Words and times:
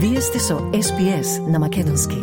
Вие 0.00 0.20
сте 0.20 0.38
со 0.38 0.54
SPS 0.54 1.50
на 1.50 1.58
Македонски. 1.58 2.16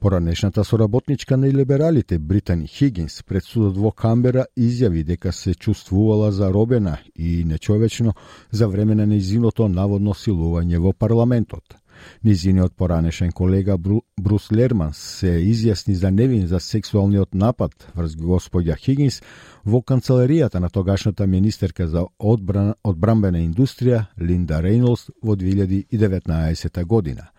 Поранешната 0.00 0.64
соработничка 0.64 1.36
на 1.36 1.48
либералите 1.48 2.18
Британи 2.18 2.66
Хигинс 2.66 3.22
пред 3.22 3.44
судот 3.44 3.78
во 3.78 3.90
Камбера 3.92 4.44
изјави 4.58 5.04
дека 5.04 5.32
се 5.32 5.54
чувствувала 5.54 6.32
заробена 6.32 6.98
и 7.16 7.44
нечовечно 7.44 8.12
за 8.50 8.68
време 8.68 8.94
на 8.94 9.06
незиното 9.06 9.68
наводно 9.68 10.12
силување 10.12 10.78
во 10.78 10.92
парламентот. 10.92 11.64
Низиниот 12.24 12.76
поранешен 12.76 13.32
колега 13.32 13.78
Бру, 13.78 14.00
Брус 14.20 14.52
Лерман 14.52 14.90
се 14.94 15.38
изјасни 15.40 15.92
за 15.92 16.10
невин 16.10 16.46
за 16.46 16.60
сексуалниот 16.60 17.34
напад 17.34 17.72
врз 17.94 18.16
господја 18.16 18.76
Хигинс 18.76 19.20
во 19.64 19.82
канцеларијата 19.82 20.60
на 20.60 20.70
тогашната 20.70 21.26
министерка 21.26 21.86
за 21.86 22.06
одбран, 22.18 22.74
одбрамбена 22.84 23.38
индустрија 23.44 24.06
Линда 24.20 24.62
Рейнолс 24.62 25.10
во 25.22 25.36
2019 25.36 26.84
година. 26.84 27.30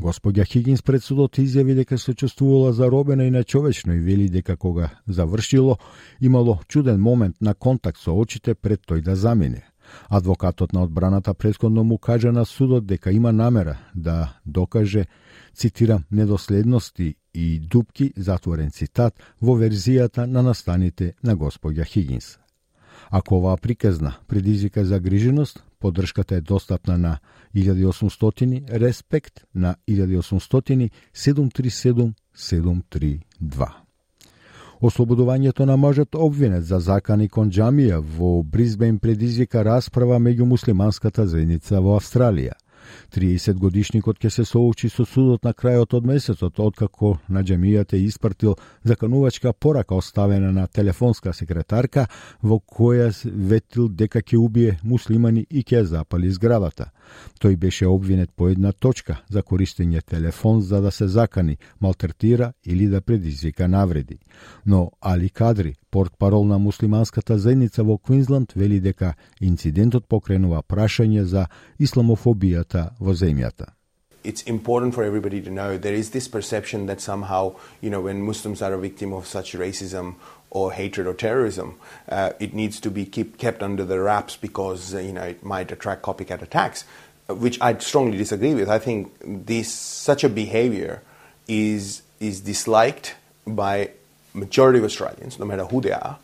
Господја 0.00 0.44
Хигинс 0.44 0.82
пред 0.82 1.04
судот 1.04 1.38
изјави 1.38 1.74
дека 1.74 1.98
се 1.98 2.14
чувствувала 2.14 2.72
заробена 2.72 3.24
и 3.24 3.30
нечовечно 3.30 3.94
и 3.94 3.98
вели 3.98 4.28
дека 4.28 4.56
кога 4.56 4.90
завршило, 5.06 5.78
имало 6.20 6.60
чуден 6.68 7.00
момент 7.00 7.36
на 7.40 7.54
контакт 7.54 7.98
со 7.98 8.12
очите 8.12 8.54
пред 8.54 8.82
тој 8.86 9.02
да 9.02 9.16
замине. 9.16 9.62
Адвокатот 10.08 10.72
на 10.72 10.82
одбраната 10.82 11.34
предходно 11.34 11.84
му 11.84 11.98
кажа 11.98 12.32
на 12.32 12.44
судот 12.44 12.86
дека 12.86 13.12
има 13.12 13.32
намера 13.32 13.78
да 13.94 14.38
докаже, 14.46 15.06
цитирам, 15.54 16.04
недоследности 16.12 17.14
и 17.34 17.60
дупки, 17.60 18.12
затворен 18.16 18.70
цитат, 18.70 19.14
во 19.42 19.58
верзијата 19.58 20.26
на 20.26 20.42
настаните 20.42 21.14
на 21.24 21.36
господја 21.36 21.84
Хигинс. 21.84 22.38
Ако 23.10 23.38
оваа 23.38 23.56
приказна 23.56 24.14
предизвика 24.28 24.84
загриженост, 24.84 25.64
поддршката 25.80 26.34
е 26.34 26.40
достапна 26.40 26.98
на 26.98 27.18
1800 27.56 28.70
респект 28.70 29.40
на 29.54 29.76
1800 29.88 30.90
737 31.14 32.12
732. 32.36 33.83
Ослободувањето 34.84 35.64
на 35.64 35.76
мажот 35.76 36.14
обвинет 36.14 36.64
за 36.68 36.78
закани 36.78 37.28
кон 37.32 37.48
джамија 37.50 38.02
во 38.18 38.42
Бризбен 38.42 38.98
предизвика 39.00 39.62
расправа 39.64 40.18
меѓу 40.20 40.44
муслиманската 40.44 41.24
заедница 41.26 41.80
во 41.80 41.94
Австралија. 41.96 42.52
30 43.16 43.56
годишникот 43.62 44.18
ќе 44.20 44.30
се 44.30 44.44
соочи 44.44 44.90
со 44.92 45.06
судот 45.08 45.44
на 45.48 45.54
крајот 45.56 45.96
од 45.96 46.04
месецот, 46.04 46.60
откако 46.60 47.14
на 47.28 47.40
джамијата 47.40 47.96
испратил 47.96 48.58
заканувачка 48.82 49.52
порака 49.52 49.94
оставена 49.94 50.52
на 50.52 50.66
телефонска 50.66 51.32
секретарка 51.32 52.06
во 52.42 52.60
која 52.60 53.08
ветил 53.24 53.88
дека 53.88 54.20
ќе 54.20 54.36
убие 54.36 54.78
муслимани 54.82 55.46
и 55.50 55.64
ќе 55.64 55.82
запали 55.84 56.30
зградата. 56.30 56.90
Тој 57.40 57.56
беше 57.56 57.86
обвинет 57.86 58.30
по 58.36 58.48
една 58.48 58.72
точка 58.72 59.20
за 59.30 59.42
користење 59.42 60.02
телефон 60.02 60.60
за 60.60 60.80
да 60.80 60.90
се 60.90 61.08
закани, 61.08 61.56
малтретира 61.80 62.52
или 62.64 62.86
да 62.86 63.00
предизвика 63.00 63.68
навреди. 63.68 64.18
Но 64.66 64.90
Али 65.00 65.30
Кадри, 65.30 65.74
портпарол 65.90 66.44
на 66.44 66.58
муслиманската 66.58 67.38
заедница 67.38 67.84
во 67.84 67.98
Квинсленд, 67.98 68.52
вели 68.52 68.80
дека 68.80 69.14
инцидентот 69.40 70.08
покренува 70.08 70.62
прашање 70.62 71.22
за 71.22 71.46
исламофобијата 71.80 72.90
во 73.00 73.14
земјата. 73.14 73.74
it's 74.24 74.42
important 74.42 74.94
for 74.94 75.04
everybody 75.04 75.40
to 75.42 75.50
know 75.50 75.76
there 75.76 75.94
is 75.94 76.10
this 76.10 76.26
perception 76.26 76.86
that 76.86 77.00
somehow, 77.00 77.54
you 77.82 77.90
know, 77.90 78.00
when 78.00 78.22
Muslims 78.22 78.62
are 78.62 78.72
a 78.72 78.78
victim 78.78 79.12
of 79.12 79.26
such 79.26 79.54
racism 79.54 80.14
or 80.54 80.72
hatred 80.72 81.06
or 81.06 81.12
terrorism, 81.12 81.74
uh, 82.08 82.30
it 82.40 82.54
needs 82.54 82.80
to 82.80 82.90
be 82.90 83.04
keep, 83.04 83.36
kept 83.36 83.62
under 83.62 83.84
the 83.84 84.00
wraps 84.00 84.36
because, 84.36 84.94
uh, 84.94 84.98
you 84.98 85.12
know, 85.12 85.24
it 85.24 85.44
might 85.44 85.70
attract 85.70 86.00
copycat 86.02 86.40
attacks, 86.40 86.84
which 87.28 87.60
I 87.60 87.76
strongly 87.78 88.16
disagree 88.16 88.54
with. 88.54 88.70
I 88.70 88.78
think 88.78 89.12
this, 89.20 89.70
such 89.70 90.24
a 90.24 90.28
behavior 90.28 91.02
is, 91.48 92.02
is 92.20 92.40
disliked 92.40 93.16
by 93.46 93.90
majority 94.32 94.78
of 94.78 94.84
Australians, 94.84 95.38
no 95.38 95.44
matter 95.44 95.64
who 95.64 95.80
they 95.80 95.92
are, 95.92 96.18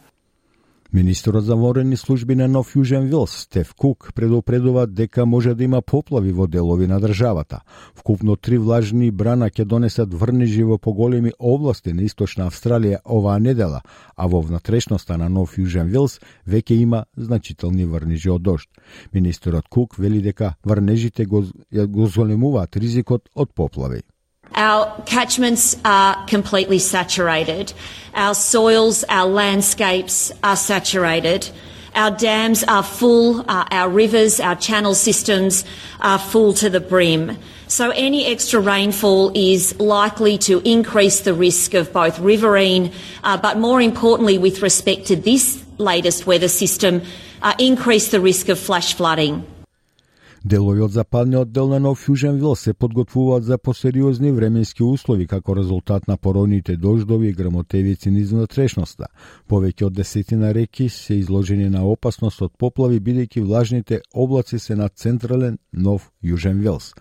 Министерот 0.92 1.44
за 1.44 1.56
ворени 1.56 1.96
служби 1.96 2.34
на 2.34 2.48
Нов 2.48 2.72
Јужен 2.74 3.04
Вилс, 3.06 3.30
Стеф 3.44 3.74
Кук, 3.78 4.10
предупредува 4.14 4.86
дека 4.86 5.26
може 5.26 5.54
да 5.54 5.64
има 5.64 5.82
поплави 5.82 6.32
во 6.32 6.48
делови 6.50 6.86
на 6.86 6.98
државата. 7.00 7.60
Вкупно 7.94 8.34
три 8.36 8.58
влажни 8.58 9.10
брана 9.10 9.50
ќе 9.54 9.64
донесат 9.64 10.10
врнежи 10.14 10.64
во 10.66 10.78
поголеми 10.78 11.30
области 11.38 11.92
на 11.94 12.02
Источна 12.02 12.50
Австралија 12.50 12.98
оваа 13.04 13.38
недела, 13.38 13.82
а 14.16 14.26
во 14.26 14.42
внатрешноста 14.42 15.16
на 15.16 15.28
Нов 15.28 15.54
Јужен 15.58 15.94
Вилс 15.94 16.18
веќе 16.44 16.82
има 16.82 17.04
значителни 17.16 17.86
врнежи 17.86 18.30
од 18.30 18.42
дожд. 18.42 18.66
Министерот 19.12 19.68
Кук 19.68 19.94
вели 19.98 20.20
дека 20.20 20.56
врнежите 20.64 21.24
го, 21.24 21.44
го 21.70 22.06
зголемуваат 22.06 22.76
ризикот 22.76 23.30
од 23.34 23.54
поплави. 23.54 24.02
Our 24.54 25.02
catchments 25.06 25.76
are 25.84 26.24
completely 26.26 26.78
saturated. 26.78 27.72
Our 28.14 28.34
soils, 28.34 29.04
our 29.08 29.26
landscapes 29.26 30.32
are 30.42 30.56
saturated. 30.56 31.48
Our 31.94 32.10
dams 32.10 32.64
are 32.64 32.82
full. 32.82 33.40
Uh, 33.48 33.64
our 33.70 33.88
rivers, 33.88 34.40
our 34.40 34.56
channel 34.56 34.94
systems 34.94 35.64
are 36.00 36.18
full 36.18 36.52
to 36.54 36.70
the 36.70 36.80
brim. 36.80 37.36
So 37.68 37.90
any 37.90 38.26
extra 38.26 38.60
rainfall 38.60 39.30
is 39.34 39.78
likely 39.78 40.38
to 40.38 40.60
increase 40.68 41.20
the 41.20 41.34
risk 41.34 41.74
of 41.74 41.92
both 41.92 42.18
riverine, 42.18 42.92
uh, 43.22 43.36
but 43.36 43.58
more 43.58 43.80
importantly, 43.80 44.38
with 44.38 44.62
respect 44.62 45.06
to 45.06 45.16
this 45.16 45.64
latest 45.78 46.26
weather 46.26 46.48
system, 46.48 47.02
uh, 47.42 47.54
increase 47.58 48.10
the 48.10 48.20
risk 48.20 48.48
of 48.48 48.58
flash 48.58 48.94
flooding. 48.94 49.46
Делови 50.44 50.80
од 50.80 50.90
западниот 50.90 51.50
дел 51.52 51.68
на 51.68 51.78
Нов 51.78 52.06
Јужен 52.08 52.38
се 52.56 52.72
подготвуваат 52.72 53.44
за 53.44 53.58
посериозни 53.58 54.30
временски 54.32 54.82
услови 54.82 55.26
како 55.26 55.54
резултат 55.54 56.08
на 56.08 56.16
пороните 56.16 56.76
дождови 56.76 57.28
и 57.28 57.32
грамотевици 57.32 58.10
низ 58.10 58.30
внатрешноста. 58.32 59.06
Повеќе 59.48 59.84
од 59.84 59.92
десетина 59.92 60.54
реки 60.54 60.88
се 60.88 61.14
изложени 61.14 61.68
на 61.68 61.84
опасност 61.84 62.40
од 62.42 62.52
поплави 62.56 63.00
бидејќи 63.00 63.44
влажните 63.44 64.00
облаци 64.14 64.58
се 64.58 64.76
на 64.76 64.88
централен 64.88 65.58
Нов 65.72 66.10
Јужен 66.24 66.62
Велс. 66.64 66.94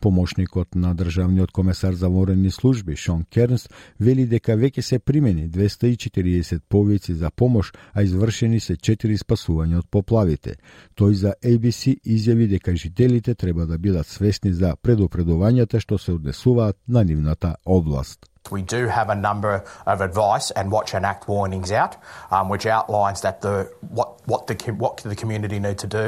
Помошникот 0.00 0.74
на 0.74 0.94
државниот 0.94 1.50
комесар 1.50 1.94
за 1.94 2.08
ворени 2.08 2.50
служби 2.50 2.96
Шон 2.96 3.24
Кернс 3.24 3.68
вели 4.00 4.26
дека 4.26 4.52
веќе 4.52 4.80
се 4.80 4.98
примени 4.98 5.48
240 5.48 6.60
повици 6.68 7.14
за 7.14 7.30
помош, 7.30 7.72
а 7.94 8.02
извршени 8.02 8.60
се 8.60 8.76
4 8.76 9.16
спасувања 9.16 9.78
од 9.78 9.88
поплавите. 9.90 10.56
Тој 10.94 11.12
за 11.12 11.32
ABC 11.42 11.96
изјави 12.04 12.48
дека 12.48 12.76
жителите 12.82 13.34
треба 13.34 13.66
да 13.66 13.78
бидат 13.78 14.06
свесни 14.06 14.52
за 14.52 14.74
предупредувањата 14.82 15.80
што 15.80 15.98
се 15.98 16.18
однесуваат 16.18 16.76
на 16.88 17.04
нивната 17.04 17.56
област. 17.66 18.26
We 18.50 18.62
do 18.62 18.88
have 18.88 19.08
a 19.08 19.14
number 19.14 19.52
of 19.86 20.00
advice 20.00 20.50
and 20.58 20.72
watch 20.76 20.94
and 20.96 21.06
act 21.06 21.28
warnings 21.28 21.70
out, 21.82 21.92
um, 22.34 22.48
which 22.52 22.66
outlines 22.66 23.20
that 23.26 23.40
the 23.40 23.70
what 23.98 24.08
what 24.26 24.42
the 24.48 24.56
what 24.84 24.96
the 25.10 25.14
community 25.22 25.58
need 25.66 25.78
to 25.78 25.86
do 25.86 26.06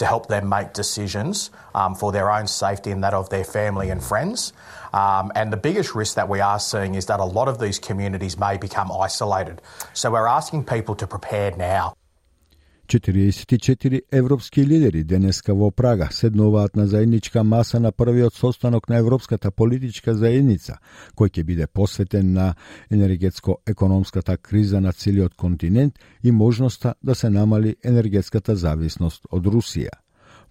to 0.00 0.04
help 0.12 0.28
them 0.28 0.48
make 0.48 0.68
decisions 0.82 1.50
um, 1.74 1.92
for 2.00 2.12
their 2.16 2.28
own 2.36 2.46
safety 2.46 2.90
and 2.94 3.02
that 3.02 3.14
of 3.20 3.28
their 3.34 3.44
family 3.44 3.90
and 3.90 4.00
friends. 4.10 4.52
Um, 4.92 5.32
and 5.34 5.52
the 5.52 5.62
biggest 5.68 5.90
risk 5.94 6.14
that 6.20 6.28
we 6.28 6.40
are 6.40 6.60
seeing 6.60 6.94
is 6.94 7.06
that 7.06 7.20
a 7.20 7.24
lot 7.38 7.48
of 7.48 7.58
these 7.58 7.78
communities 7.88 8.38
may 8.38 8.56
become 8.58 8.88
isolated. 9.06 9.60
So 9.92 10.12
we're 10.12 10.32
asking 10.40 10.64
people 10.64 10.94
to 11.02 11.06
prepare 11.06 11.50
now. 11.56 11.94
44 12.88 14.00
европски 14.12 14.66
лидери 14.66 15.04
денеска 15.04 15.54
во 15.54 15.70
Прага 15.70 16.08
седнуваат 16.10 16.76
на 16.76 16.86
заедничка 16.86 17.44
маса 17.44 17.80
на 17.80 17.92
првиот 17.92 18.34
состанок 18.34 18.88
на 18.88 18.96
Европската 18.96 19.50
политичка 19.50 20.14
заедница, 20.14 20.76
кој 21.16 21.30
ќе 21.30 21.44
биде 21.44 21.66
посветен 21.66 22.32
на 22.32 22.54
енергетско-економската 22.90 24.36
криза 24.36 24.80
на 24.80 24.92
целиот 24.92 25.34
континент 25.34 25.98
и 26.22 26.32
можноста 26.32 26.94
да 27.02 27.14
се 27.14 27.30
намали 27.30 27.76
енергетската 27.84 28.56
зависност 28.56 29.26
од 29.30 29.46
Русија. 29.46 30.02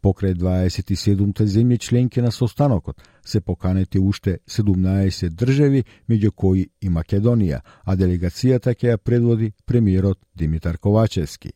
Покрај 0.02 0.34
27-те 0.34 1.46
земји 1.46 1.78
членки 1.78 2.22
на 2.22 2.32
состанокот 2.32 3.02
се 3.26 3.42
поканети 3.42 4.00
уште 4.00 4.40
17 4.50 5.30
држави, 5.30 5.84
меѓу 6.10 6.32
кои 6.32 6.70
и 6.82 6.90
Македонија, 6.90 7.62
а 7.86 7.96
делегацијата 7.96 8.74
ќе 8.74 8.96
ја 8.96 8.98
предводи 8.98 9.54
премиерот 9.66 10.18
Димитар 10.36 10.78
Ковачевски. 10.78 11.52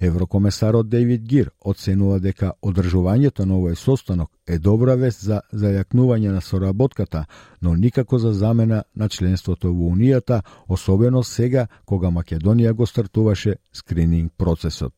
Еврокомесарот 0.00 0.88
Дейвид 0.88 1.22
Гир 1.22 1.50
оценува 1.64 2.18
дека 2.20 2.52
одржувањето 2.62 3.44
на 3.44 3.54
овој 3.54 3.74
состанок 3.74 4.30
е 4.46 4.58
добра 4.58 4.94
вест 4.96 5.24
за 5.24 5.40
зајакнување 5.52 6.32
на 6.32 6.40
соработката, 6.40 7.24
но 7.62 7.74
никако 7.74 8.18
за 8.18 8.32
замена 8.32 8.84
на 8.96 9.08
членството 9.08 9.72
во 9.74 9.90
Унијата, 9.90 10.42
особено 10.68 11.22
сега 11.22 11.66
кога 11.84 12.08
Македонија 12.08 12.72
го 12.72 12.86
стартуваше 12.86 13.56
скрининг 13.72 14.32
процесот. 14.38 14.92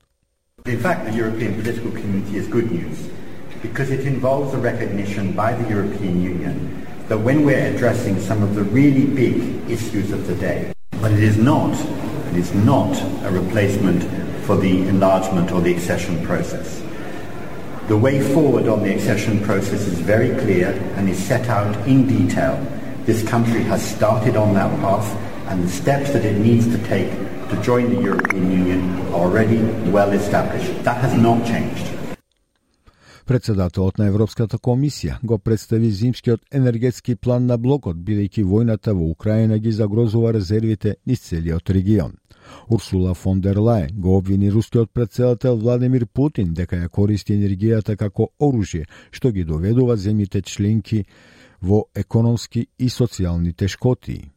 In 0.67 0.79
fact, 0.79 1.11
the 1.11 1.17
European 1.17 1.55
political 1.61 1.91
community 1.91 2.37
is 2.37 2.47
good 2.47 2.71
news 2.71 2.99
because 3.63 3.91
it 3.91 4.07
involves 4.07 4.55
a 4.55 4.59
recognition 4.59 5.33
by 5.33 5.55
the 5.55 5.69
European 5.69 6.23
Union 6.23 6.87
that 7.09 7.19
when 7.19 7.45
we're 7.45 7.75
addressing 7.75 8.19
some 8.21 8.43
of 8.43 8.55
the 8.55 8.63
really 8.65 9.07
big 9.07 9.37
issues 9.71 10.13
of 10.13 10.27
the 10.27 10.35
day, 10.37 10.73
but 11.01 11.13
it 11.13 11.23
is 11.23 11.37
not, 11.37 11.73
it 12.31 12.37
is 12.37 12.55
not 12.55 12.93
a 13.25 13.31
replacement 13.31 14.03
for 14.43 14.57
the 14.57 14.87
enlargement 14.89 15.53
or 15.53 15.61
the 15.61 15.73
accession 15.73 16.25
process. 16.25 16.83
The 17.89 17.97
way 17.97 18.21
forward 18.33 18.69
on 18.69 18.83
the 18.83 18.95
accession 18.95 19.41
process 19.41 19.87
is 19.87 19.99
very 19.99 20.31
clear 20.41 20.69
and 20.97 21.09
is 21.09 21.23
set 21.23 21.49
out 21.49 21.77
in 21.87 22.07
detail. 22.07 22.65
This 23.05 23.27
country 23.27 23.63
has 23.65 23.83
started 23.83 24.37
on 24.37 24.55
that 24.55 24.71
path 24.81 25.11
and 25.49 25.65
the 25.65 25.69
steps 25.69 26.13
that 26.13 26.25
it 26.25 26.39
needs 26.39 26.67
to 26.69 26.79
take 26.85 27.11
to 27.51 27.63
join 27.63 27.95
the 27.95 28.01
European 28.01 28.51
Union 28.51 28.99
are 29.09 29.25
already 29.25 29.63
well 29.91 30.13
established. 30.13 30.83
That 30.85 30.99
has 31.03 31.13
not 31.15 31.45
changed. 31.45 31.92
Председателот 33.27 33.99
на 33.99 34.07
Европската 34.07 34.59
комисија 34.59 35.19
го 35.23 35.39
представи 35.39 35.91
зимскиот 35.91 36.41
енергетски 36.51 37.15
план 37.17 37.47
на 37.47 37.57
блокот, 37.59 37.97
бидејќи 37.97 38.43
војната 38.43 38.95
во 38.99 39.11
Украина 39.11 39.59
ги 39.59 39.73
загрозува 39.73 40.33
резервите 40.33 40.97
низ 41.07 41.21
целиот 41.21 41.71
регион. 41.71 42.17
Урсула 42.69 43.15
фон 43.15 43.41
дер 43.41 43.57
Лајен 43.57 43.93
го 43.95 44.17
обвини 44.17 44.51
рускиот 44.51 44.91
председател 44.93 45.57
Владимир 45.57 46.07
Путин 46.07 46.55
дека 46.55 46.77
ја 46.77 46.89
користи 46.89 47.35
енергијата 47.35 47.97
како 47.97 48.29
оружје, 48.41 48.87
што 49.11 49.31
ги 49.31 49.45
доведува 49.45 49.97
земјите 49.97 50.43
членки 50.43 51.05
во 51.61 51.85
економски 51.95 52.67
и 52.79 52.89
социјални 52.89 53.55
тешкоти. 53.55 54.31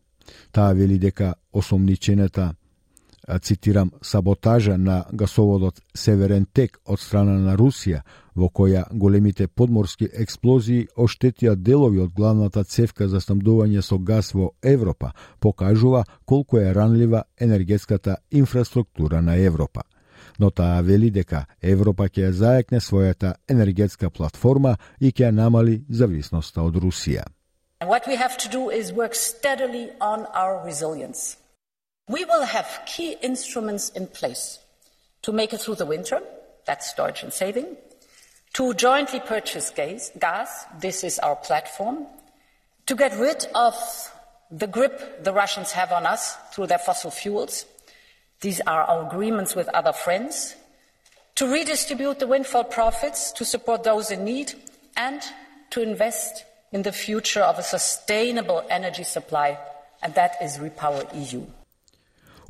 Таа 0.52 0.74
вели 0.74 1.00
дека 1.00 1.34
осомничената 1.54 2.54
цитирам, 3.42 3.92
саботажа 4.02 4.78
на 4.78 5.06
гасоводот 5.12 5.82
Северен 5.94 6.46
Тек 6.54 6.78
од 6.86 7.00
страна 7.00 7.40
на 7.40 7.56
Русија, 7.58 8.02
во 8.36 8.50
која 8.50 8.84
големите 8.92 9.48
подморски 9.48 10.10
експлозии 10.14 10.88
оштетија 10.98 11.56
делови 11.56 12.02
од 12.04 12.14
главната 12.14 12.64
цевка 12.64 13.08
за 13.08 13.22
снабдување 13.24 13.82
со 13.82 13.98
газ 13.98 14.34
во 14.34 14.52
Европа, 14.64 15.12
покажува 15.40 16.04
колку 16.26 16.58
е 16.58 16.74
ранлива 16.74 17.24
енергетската 17.40 18.18
инфраструктура 18.32 19.22
на 19.22 19.36
Европа. 19.36 19.84
Но 20.40 20.52
таа 20.52 20.82
вели 20.82 21.12
дека 21.12 21.46
Европа 21.62 22.10
ќе 22.10 22.28
ја 22.28 22.32
заекне 22.32 22.80
својата 22.80 23.36
енергетска 23.48 24.10
платформа 24.10 24.78
и 25.00 25.12
ќе 25.12 25.32
намали 25.32 25.86
зависноста 25.90 26.62
од 26.62 26.76
Русија. 26.76 27.24
What 27.82 28.08
we 28.08 28.16
have 28.16 28.38
to 28.38 28.50
do 28.50 28.70
is 28.70 28.92
work 28.92 29.16
steadily 29.16 29.92
on 30.02 30.26
our 30.34 30.66
resilience. 30.66 31.38
We 32.10 32.26
will 32.26 32.46
have 32.46 32.68
key 32.86 33.18
instruments 33.22 33.90
in 33.96 34.08
place 34.08 34.60
to 35.22 35.32
make 35.32 35.54
it 35.54 35.62
through 35.62 35.76
the 35.76 35.86
winter, 35.86 36.20
that's 36.66 36.90
storage 36.90 37.24
and 37.24 37.34
saving, 37.34 37.66
to 38.55 38.75
jointly 38.75 39.21
purchase 39.21 39.71
gas, 39.71 40.11
gas, 40.19 40.67
this 40.81 41.05
is 41.05 41.19
our 41.21 41.37
platform, 41.37 42.07
to 42.87 42.95
get 42.95 43.17
rid 43.19 43.47
of 43.55 43.75
the 44.51 44.67
grip 44.67 45.23
the 45.23 45.33
Russians 45.33 45.73
have 45.73 45.93
on 45.93 46.07
us 46.07 46.37
through 46.53 46.67
their 46.67 46.79
fossil 46.79 47.11
fuels, 47.11 47.65
these 48.41 48.61
are 48.67 48.83
our 48.83 49.07
agreements 49.07 49.55
with 49.55 49.69
other 49.69 49.93
friends, 49.93 50.57
to 51.37 51.47
redistribute 51.47 52.19
the 52.19 52.27
windfall 52.27 52.65
profits 52.65 53.33
to 53.33 53.45
support 53.45 53.85
those 53.85 54.11
in 54.11 54.25
need, 54.25 54.55
and 54.97 55.23
to 55.71 55.83
invest 55.83 56.45
in 56.73 56.83
the 56.83 56.93
future 56.93 57.43
of 57.43 57.59
a 57.59 57.62
sustainable 57.62 58.65
energy 58.71 59.05
supply, 59.05 59.57
and 60.03 60.15
that 60.15 60.33
is 60.43 60.59
Repower 60.59 61.07
EU. 61.15 61.47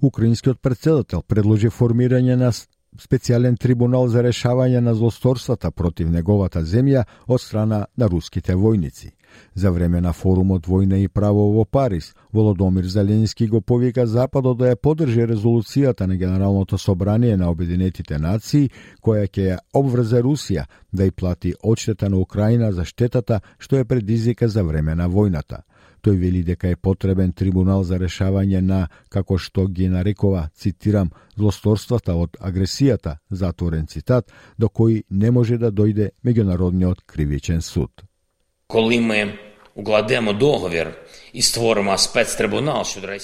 Украинскиот 0.02 0.62
председател 0.62 1.22
предложи 1.22 1.68
формирање 1.68 2.34
на 2.34 2.52
специјален 3.01 3.57
трибунал 3.57 4.07
за 4.07 4.23
решавање 4.23 4.79
на 4.79 4.93
злосторствата 4.95 5.71
против 5.71 6.09
неговата 6.09 6.63
земја 6.63 7.03
од 7.27 7.41
страна 7.41 7.85
на 7.97 8.07
руските 8.07 8.55
војници. 8.55 9.11
За 9.53 9.71
време 9.71 10.01
на 10.01 10.13
форумот 10.13 10.67
Војна 10.67 10.95
и 11.03 11.07
право 11.07 11.51
во 11.51 11.65
Париз, 11.65 12.13
Володомир 12.33 12.85
Зеленски 12.85 13.47
го 13.47 13.61
повика 13.61 14.07
Западот 14.07 14.57
да 14.57 14.71
ја 14.71 14.75
подржи 14.75 15.27
резолуцијата 15.27 16.07
на 16.07 16.15
Генералното 16.15 16.77
собрание 16.77 17.37
на 17.37 17.49
Обединетите 17.49 18.17
нации, 18.19 18.69
која 19.01 19.27
ќе 19.27 19.47
ја 19.49 19.57
обврзе 19.73 20.21
Русија 20.23 20.65
да 20.91 21.03
ја 21.03 21.11
плати 21.11 21.53
одштета 21.63 22.09
на 22.09 22.17
Украина 22.17 22.71
за 22.71 22.85
штетата 22.85 23.41
што 23.59 23.77
е 23.77 23.85
предизвика 23.85 24.47
за 24.47 24.63
време 24.63 24.95
на 24.95 25.09
војната. 25.09 25.63
Тој 26.05 26.19
вели 26.21 26.43
дека 26.45 26.69
е 26.69 26.75
потребен 26.77 27.31
трибунал 27.33 27.83
за 27.83 27.97
решавање 27.97 28.59
на, 28.61 28.83
како 29.09 29.39
што 29.41 29.65
ги 29.65 29.87
нарекова, 29.89 30.49
цитирам, 30.53 31.09
злосторствата 31.33 32.13
од 32.13 32.37
агресијата, 32.37 33.15
затворен 33.29 33.87
цитат, 33.89 34.29
до 34.57 34.69
кој 34.69 35.01
не 35.09 35.31
може 35.31 35.57
да 35.57 35.71
дојде 35.71 36.11
меѓународниот 36.21 37.01
кривичен 37.09 37.61
суд. 37.61 38.05
Коли 38.67 38.99
ми 38.99 39.44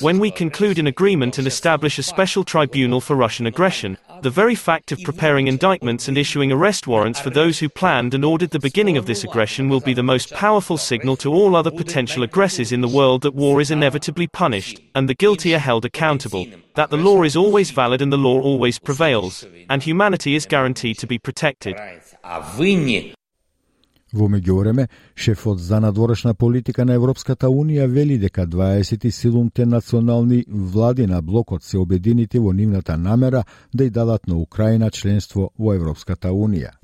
When 0.01 0.19
we 0.19 0.31
conclude 0.31 0.79
an 0.79 0.87
agreement 0.87 1.37
and 1.37 1.47
establish 1.47 1.97
a 1.97 2.03
special 2.03 2.43
tribunal 2.43 2.99
for 2.99 3.15
Russian 3.15 3.47
aggression, 3.47 3.97
the 4.21 4.29
very 4.29 4.55
fact 4.55 4.91
of 4.91 5.01
preparing 5.01 5.47
indictments 5.47 6.09
and 6.09 6.17
issuing 6.17 6.51
arrest 6.51 6.87
warrants 6.87 7.21
for 7.21 7.29
those 7.29 7.59
who 7.59 7.69
planned 7.69 8.13
and 8.13 8.25
ordered 8.25 8.49
the 8.49 8.59
beginning 8.59 8.97
of 8.97 9.05
this 9.05 9.23
aggression 9.23 9.69
will 9.69 9.79
be 9.79 9.93
the 9.93 10.03
most 10.03 10.33
powerful 10.33 10.75
signal 10.75 11.15
to 11.15 11.31
all 11.31 11.55
other 11.55 11.71
potential 11.71 12.21
aggressors 12.21 12.73
in 12.73 12.81
the 12.81 12.87
world 12.89 13.21
that 13.21 13.33
war 13.33 13.61
is 13.61 13.71
inevitably 13.71 14.27
punished, 14.27 14.81
and 14.93 15.07
the 15.07 15.15
guilty 15.15 15.55
are 15.55 15.59
held 15.59 15.85
accountable, 15.85 16.45
that 16.75 16.89
the 16.89 16.97
law 16.97 17.23
is 17.23 17.37
always 17.37 17.71
valid 17.71 18.01
and 18.01 18.11
the 18.11 18.17
law 18.17 18.41
always 18.41 18.77
prevails, 18.77 19.45
and 19.69 19.83
humanity 19.83 20.35
is 20.35 20.45
guaranteed 20.45 20.97
to 20.97 21.07
be 21.07 21.17
protected. 21.17 21.77
Во 24.13 24.27
меѓувреме, 24.27 24.87
шефот 25.15 25.59
за 25.59 25.79
надворешна 25.79 26.33
политика 26.33 26.85
на 26.85 26.97
Европската 26.99 27.47
Унија 27.47 27.85
вели 27.87 28.17
дека 28.19 28.43
27-те 28.47 29.65
национални 29.65 30.43
влади 30.49 31.07
на 31.07 31.21
блокот 31.21 31.63
се 31.63 31.77
обединити 31.77 32.39
во 32.39 32.51
нивната 32.51 32.97
намера 32.97 33.43
да 33.73 33.87
ја 33.87 33.89
дадат 33.89 34.27
на 34.27 34.35
Украина 34.35 34.91
членство 34.91 35.51
во 35.57 35.73
Европската 35.73 36.27
Унија. 36.27 36.75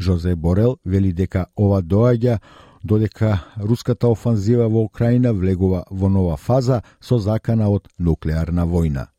Жозе 0.00 0.34
Борел 0.34 0.76
вели 0.84 1.12
дека 1.12 1.46
ова 1.56 1.82
доаѓа 1.82 2.38
додека 2.82 3.38
руската 3.56 4.08
офанзива 4.08 4.68
во 4.68 4.82
Украина 4.82 5.32
влегува 5.32 5.84
во 5.90 6.08
нова 6.08 6.36
фаза 6.36 6.82
со 7.00 7.18
закана 7.18 7.70
од 7.70 7.88
нуклеарна 7.98 8.66
војна. 8.66 9.11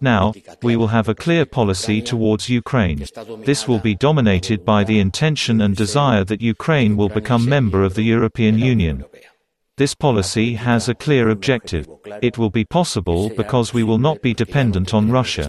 Now, 0.00 0.32
we 0.62 0.76
will 0.76 0.88
have 0.88 1.08
a 1.08 1.14
clear 1.14 1.44
policy 1.46 2.02
towards 2.02 2.48
Ukraine. 2.48 3.04
This 3.44 3.68
will 3.68 3.78
be 3.78 3.94
dominated 3.94 4.64
by 4.64 4.84
the 4.84 4.98
intention 5.00 5.60
and 5.60 5.76
desire 5.76 6.24
that 6.24 6.40
Ukraine 6.40 6.96
will 6.96 7.08
become 7.08 7.48
member 7.48 7.82
of 7.82 7.94
the 7.94 8.02
European 8.02 8.58
Union. 8.58 9.04
This 9.76 9.94
policy 9.94 10.54
has 10.54 10.88
a 10.88 10.94
clear 10.94 11.28
objective. 11.28 11.88
It 12.20 12.36
will 12.36 12.50
be 12.50 12.64
possible 12.64 13.30
because 13.30 13.72
we 13.72 13.84
will 13.84 13.98
not 13.98 14.20
be 14.22 14.34
dependent 14.34 14.92
on 14.92 15.12
Russia. 15.12 15.46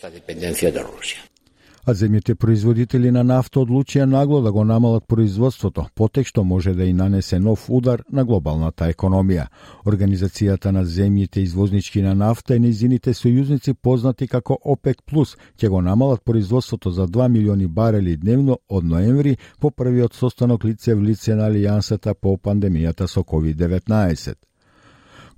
А 1.89 1.93
земјите 1.93 2.35
производители 2.35 3.09
на 3.11 3.23
нафта 3.23 3.59
одлучија 3.63 4.05
нагло 4.05 4.41
да 4.45 4.51
го 4.51 4.63
намалат 4.63 5.07
производството, 5.07 5.87
потек 5.95 6.27
што 6.27 6.43
може 6.43 6.73
да 6.77 6.85
и 6.85 6.93
нанесе 6.93 7.39
нов 7.39 7.63
удар 7.69 8.03
на 8.11 8.25
глобалната 8.25 8.85
економија. 8.93 9.47
Организацијата 9.85 10.71
на 10.71 10.83
земјите 10.85 11.41
извознички 11.41 12.01
на 12.05 12.13
нафта 12.13 12.55
и 12.55 12.59
низините 12.59 13.13
сојузници 13.13 13.73
познати 13.73 14.27
како 14.27 14.57
ОПЕК 14.61 15.01
Плюс 15.05 15.35
ќе 15.57 15.69
го 15.69 15.81
намалат 15.81 16.21
производството 16.23 16.91
за 16.91 17.07
2 17.07 17.27
милиони 17.27 17.67
барели 17.67 18.17
дневно 18.17 18.59
од 18.69 18.85
ноември 18.85 19.37
по 19.59 19.71
првиот 19.71 20.13
состанок 20.13 20.65
лице 20.65 20.95
в 20.95 21.01
лице 21.01 21.35
на 21.35 21.49
Алијансата 21.49 22.13
по 22.13 22.37
пандемијата 22.37 23.07
со 23.07 23.23
COVID-19. 23.23 24.48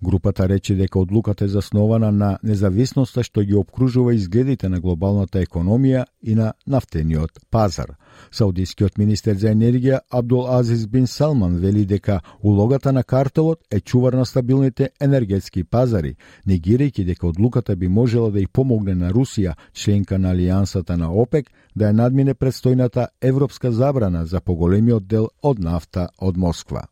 Групата 0.03 0.49
рече 0.49 0.75
дека 0.75 0.99
одлуката 0.99 1.45
е 1.45 1.47
заснована 1.47 2.11
на 2.11 2.37
независноста 2.43 3.21
што 3.23 3.43
ги 3.45 3.53
обкружува 3.55 4.15
изгледите 4.17 4.69
на 4.69 4.79
глобалната 4.81 5.37
економија 5.45 6.05
и 6.23 6.33
на 6.35 6.53
нафтениот 6.67 7.37
пазар. 7.51 7.93
Саудискиот 8.31 8.97
министер 8.97 9.35
за 9.37 9.51
енергија 9.53 9.99
Абдул 10.09 10.47
Азиз 10.49 10.87
бин 10.87 11.05
Салман 11.07 11.57
вели 11.61 11.85
дека 11.85 12.21
улогата 12.41 12.91
на 12.91 13.03
картелот 13.03 13.59
е 13.71 13.79
чувар 13.79 14.13
на 14.13 14.25
стабилните 14.25 14.89
енергетски 14.99 15.63
пазари, 15.63 16.15
негирајќи 16.47 17.05
дека 17.05 17.27
одлуката 17.27 17.75
би 17.75 17.87
можела 17.87 18.31
да 18.31 18.39
и 18.39 18.47
помогне 18.47 18.95
на 18.95 19.11
Русија, 19.11 19.53
членка 19.73 20.17
на 20.17 20.33
алијансата 20.33 20.97
на 20.97 21.11
ОПЕК, 21.13 21.51
да 21.75 21.85
ја 21.85 21.91
надмине 21.91 22.33
предстојната 22.33 23.07
европска 23.21 23.71
забрана 23.71 24.25
за 24.25 24.41
поголемиот 24.41 25.07
дел 25.07 25.29
од 25.43 25.59
нафта 25.59 26.09
од 26.17 26.37
Москва. 26.37 26.87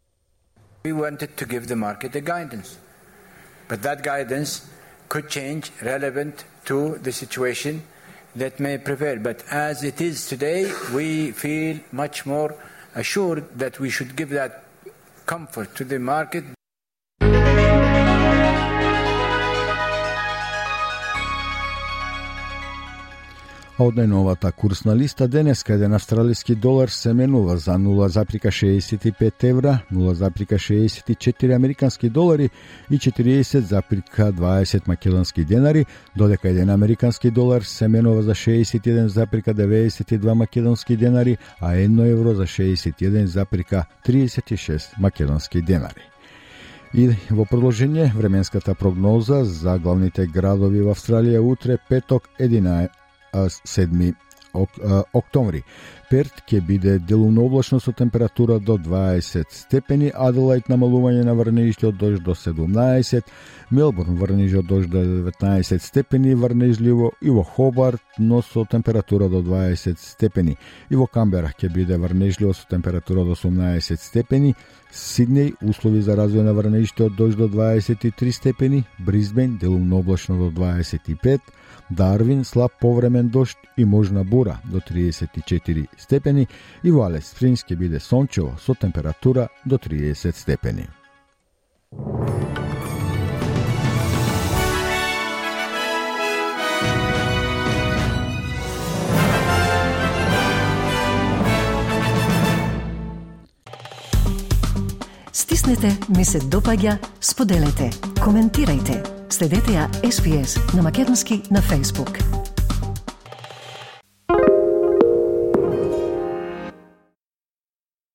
We 0.84 0.94
wanted 0.94 1.36
to 1.38 1.46
give 1.46 1.68
the 1.68 1.76
market 1.76 2.16
a 2.16 2.22
guidance. 2.22 2.89
But 3.70 3.84
that 3.84 4.04
guidance 4.04 4.68
could 5.08 5.30
change 5.30 5.72
relevant 5.82 6.44
to 6.66 6.98
the 6.98 7.14
situation 7.14 7.84
that 8.36 8.60
may 8.60 8.78
prevail. 8.78 9.18
But 9.18 9.44
as 9.50 9.84
it 9.84 10.02
is 10.02 10.28
today, 10.28 10.72
we 10.94 11.32
feel 11.32 11.80
much 11.92 12.26
more 12.26 12.56
assured 12.96 13.58
that 13.58 13.80
we 13.80 13.90
should 13.90 14.16
give 14.16 14.30
that 14.32 14.66
comfort 15.26 15.76
to 15.76 15.86
the 15.86 16.00
market. 16.00 16.44
А 23.80 23.86
од 23.88 23.96
најновата 23.96 24.50
курсна 24.52 24.92
листа 24.92 25.24
денеска 25.32 25.78
еден 25.78 25.94
австралиски 25.96 26.52
долар 26.56 26.90
се 26.92 27.14
менува 27.16 27.56
за 27.58 27.72
0,65 27.80 29.44
евра, 29.48 29.80
0,64 29.92 31.56
американски 31.56 32.10
долари 32.10 32.50
и 32.92 32.98
40,20 32.98 34.88
македонски 34.88 35.46
денари, 35.46 35.86
додека 36.18 36.50
еден 36.50 36.70
американски 36.70 37.32
долар 37.32 37.62
се 37.62 37.88
менува 37.88 38.22
за 38.22 38.36
61,92 38.36 40.34
македонски 40.34 40.98
денари, 40.98 41.38
а 41.62 41.76
1 41.76 42.12
евро 42.12 42.36
за 42.36 42.44
61,36 42.44 45.00
македонски 45.00 45.62
денари. 45.62 46.02
И 46.94 47.10
во 47.32 47.46
продолжение 47.46 48.14
временската 48.18 48.76
прогноза 48.76 49.44
за 49.44 49.80
главните 49.80 50.28
градови 50.28 50.82
во 50.82 50.92
Австралија 50.92 51.40
утре 51.40 51.78
петок 51.90 52.30
11 52.40 52.90
us, 53.34 53.62
said 53.66 53.94
me. 53.94 54.14
7 54.54 55.04
октомври. 55.14 55.64
Перт 56.10 56.42
ќе 56.50 56.62
биде 56.66 56.96
делумно 57.00 57.44
облачно 57.46 57.80
со 57.80 57.92
температура 57.94 58.58
до 58.60 58.80
20 58.82 59.52
степени, 59.54 60.10
Аделајд 60.10 60.66
намалување 60.72 61.22
на 61.24 61.36
врнежите 61.38 61.88
од 61.92 62.00
дожд 62.02 62.24
до 62.26 62.34
17, 62.34 63.30
Мелбурн 63.70 64.18
врнежи 64.18 64.58
од 64.58 64.66
дожд 64.66 64.90
до 64.90 65.04
19 65.06 65.84
степени, 65.86 66.34
врнежливо 66.34 67.12
и 67.22 67.30
во 67.30 67.44
Хобарт, 67.44 68.02
но 68.18 68.42
со 68.42 68.66
температура 68.66 69.30
до 69.30 69.44
20 69.44 70.00
степени. 70.00 70.58
И 70.90 70.96
во 70.96 71.06
Камбера 71.06 71.54
ќе 71.54 71.70
биде 71.70 71.98
врнежливо 71.98 72.54
со 72.54 72.66
температура 72.68 73.24
до 73.24 73.38
18 73.38 74.02
степени, 74.02 74.56
Сиднеј 74.90 75.54
услови 75.62 76.02
за 76.02 76.16
развој 76.18 76.42
на 76.48 76.54
врнежите 76.58 77.04
од 77.06 77.14
дожд 77.14 77.38
до 77.38 77.46
23 77.46 78.32
степени, 78.34 78.86
Бризбен 78.98 79.60
делумно 79.62 80.00
облачно 80.00 80.38
до 80.38 80.50
25, 80.50 81.40
Дарвин 81.90 82.44
слаб 82.46 82.72
повремен 82.80 83.30
дожд 83.30 83.58
и 83.78 83.86
можна 83.86 84.24
бура 84.24 84.39
до 84.46 84.80
34 84.80 85.88
степени 85.98 86.48
и 86.84 86.92
во 86.92 87.06
Алес 87.06 87.34
Спрингс 87.34 87.66
ќе 87.66 87.76
биде 87.76 88.00
сончево 88.00 88.56
со 88.58 88.74
температура 88.74 89.50
до 89.66 89.78
30 89.78 90.36
степени. 90.36 90.88
Стиснете, 105.34 105.98
ми 106.18 106.26
се 106.26 106.40
допаѓа, 106.40 106.98
споделете, 107.22 107.90
коментирајте. 108.24 109.02
Следете 109.30 109.78
ја 109.78 109.90
SPS 110.02 110.58
на 110.76 110.82
Македонски 110.84 111.42
на 111.52 111.62
Facebook. 111.62 112.39